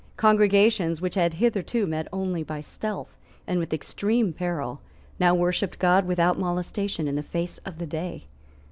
[0.17, 3.15] Congregations, which had hitherto met only by stealth
[3.45, 4.81] and with extreme peril,
[5.19, 8.25] now worshipped God without molestation in the face of day.